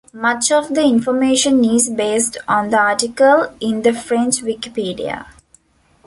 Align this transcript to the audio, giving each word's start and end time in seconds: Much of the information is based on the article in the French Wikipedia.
Much 0.13 0.51
of 0.51 0.73
the 0.73 0.81
information 0.81 1.63
is 1.63 1.87
based 1.87 2.35
on 2.47 2.71
the 2.71 2.77
article 2.79 3.53
in 3.59 3.83
the 3.83 3.93
French 3.93 4.37
Wikipedia. 4.41 5.27